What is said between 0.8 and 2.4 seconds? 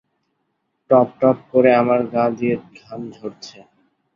টপটপ করে আমার গা